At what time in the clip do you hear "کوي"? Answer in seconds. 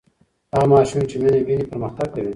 2.15-2.29